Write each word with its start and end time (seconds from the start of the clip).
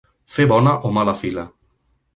Fer 0.37 0.47
bona 0.53 0.73
o 0.89 0.93
mala 0.99 1.17
fila. 1.21 1.47